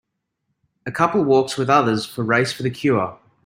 A 0.87 0.91
couple 0.91 1.23
walks 1.23 1.57
with 1.57 1.69
others 1.69 2.07
for 2.07 2.23
Race 2.23 2.51
for 2.51 2.63
the 2.63 2.71
Cure. 2.71 3.19